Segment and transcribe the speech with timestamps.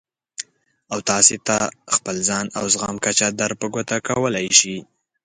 [0.91, 1.57] او تاسې ته
[1.95, 4.77] خپل ځان او د زغم کچه در په ګوته کولای شي.